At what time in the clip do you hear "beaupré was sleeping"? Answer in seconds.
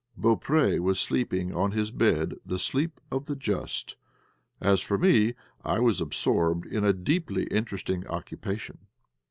0.19-1.53